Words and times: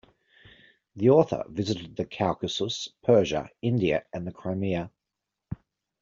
The 0.95 1.11
author 1.11 1.43
visited 1.47 1.95
the 1.95 2.05
Caucasus, 2.05 2.89
Persia, 3.03 3.51
India 3.61 4.03
and 4.11 4.25
the 4.25 4.31
Crimea. 4.31 4.89